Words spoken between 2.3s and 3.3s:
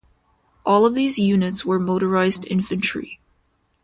infantry.